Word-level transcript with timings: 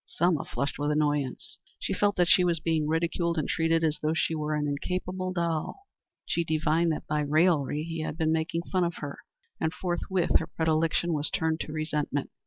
Selma 0.07 0.43
flushed 0.43 0.79
with 0.79 0.89
annoyance. 0.89 1.59
She 1.79 1.93
felt 1.93 2.15
that 2.15 2.27
she 2.27 2.43
was 2.43 2.59
being 2.59 2.87
ridiculed 2.87 3.37
and 3.37 3.47
treated 3.47 3.83
as 3.83 3.99
though 4.01 4.15
she 4.15 4.33
were 4.33 4.55
an 4.55 4.67
incapable 4.67 5.31
doll. 5.31 5.85
She 6.25 6.43
divined 6.43 6.91
that 6.91 7.05
by 7.05 7.21
his 7.21 7.29
raillery 7.29 7.83
he 7.83 7.99
had 8.01 8.17
been 8.17 8.31
making 8.31 8.63
fun 8.71 8.83
of 8.83 8.95
her, 8.95 9.19
and 9.59 9.71
forthwith 9.75 10.39
her 10.39 10.47
predilection 10.47 11.13
was 11.13 11.29
turned 11.29 11.59
to 11.59 11.71
resentment. 11.71 12.31